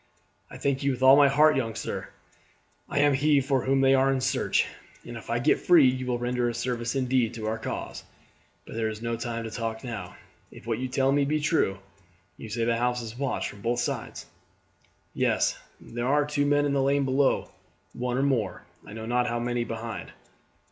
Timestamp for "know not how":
18.93-19.37